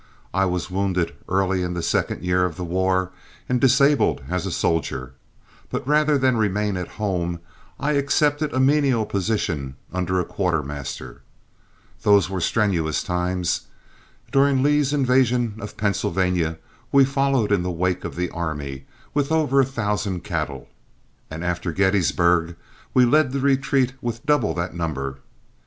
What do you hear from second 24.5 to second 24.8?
that